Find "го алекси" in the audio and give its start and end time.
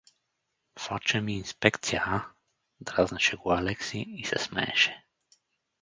3.37-3.99